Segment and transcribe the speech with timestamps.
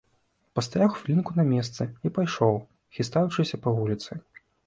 [0.59, 2.57] Пастаяў хвілінку на месцы і пайшоў,
[2.97, 4.11] хістаючыся, па вуліцы.